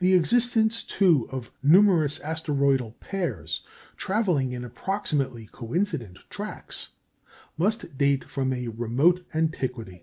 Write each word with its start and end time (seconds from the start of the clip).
The 0.00 0.14
existence, 0.16 0.82
too, 0.82 1.28
of 1.30 1.52
numerous 1.62 2.18
asteroidal 2.18 2.96
pairs 2.98 3.62
travelling 3.96 4.50
in 4.50 4.64
approximately 4.64 5.46
coincident 5.52 6.18
tracks, 6.28 6.88
must 7.56 7.96
date 7.96 8.24
from 8.24 8.52
a 8.52 8.66
remote 8.66 9.24
antiquity. 9.32 10.02